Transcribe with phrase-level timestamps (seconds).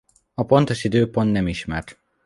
[0.33, 1.99] A pontos időpont nem ismert.